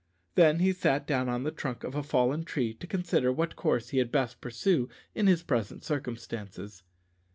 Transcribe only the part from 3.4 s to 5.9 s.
course he had best pursue in his present